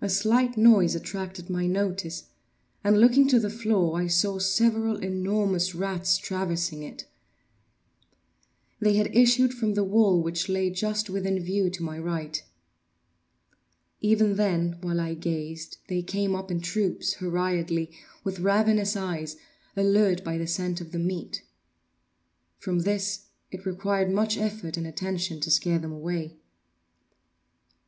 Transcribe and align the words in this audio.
A 0.00 0.08
slight 0.08 0.56
noise 0.56 0.96
attracted 0.96 1.48
my 1.48 1.64
notice, 1.68 2.30
and, 2.82 2.98
looking 2.98 3.28
to 3.28 3.38
the 3.38 3.48
floor, 3.48 3.96
I 4.00 4.08
saw 4.08 4.40
several 4.40 4.96
enormous 4.96 5.72
rats 5.72 6.18
traversing 6.18 6.82
it. 6.82 7.04
They 8.80 8.94
had 8.96 9.14
issued 9.14 9.54
from 9.54 9.74
the 9.74 9.84
well, 9.84 10.20
which 10.20 10.48
lay 10.48 10.68
just 10.70 11.08
within 11.08 11.38
view 11.38 11.70
to 11.70 11.82
my 11.84 11.96
right. 11.96 12.42
Even 14.00 14.34
then, 14.34 14.78
while 14.80 14.98
I 14.98 15.14
gazed, 15.14 15.76
they 15.86 16.02
came 16.02 16.34
up 16.34 16.50
in 16.50 16.60
troops, 16.60 17.14
hurriedly, 17.14 17.92
with 18.24 18.40
ravenous 18.40 18.96
eyes, 18.96 19.36
allured 19.76 20.24
by 20.24 20.38
the 20.38 20.46
scent 20.48 20.80
of 20.80 20.90
the 20.90 20.98
meat. 20.98 21.44
From 22.58 22.80
this 22.80 23.26
it 23.52 23.64
required 23.64 24.10
much 24.10 24.36
effort 24.36 24.76
and 24.76 24.88
attention 24.88 25.38
to 25.38 25.52
scare 25.52 25.78
them 25.78 25.92
away. 25.92 26.36